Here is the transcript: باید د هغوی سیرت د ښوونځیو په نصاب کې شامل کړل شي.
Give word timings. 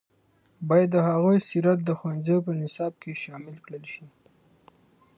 باید 0.69 0.89
د 0.93 0.97
هغوی 1.07 1.37
سیرت 1.49 1.79
د 1.85 1.89
ښوونځیو 1.99 2.45
په 2.45 2.51
نصاب 2.61 2.93
کې 3.01 3.11
شامل 3.23 3.55
کړل 3.65 3.83
شي. 3.93 4.05